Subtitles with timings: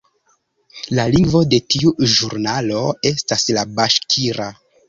[0.99, 2.81] La lingvo de tiu ĵurnalo
[3.13, 4.53] estas la baŝkira.